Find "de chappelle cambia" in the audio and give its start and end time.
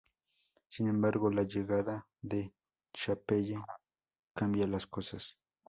2.23-4.65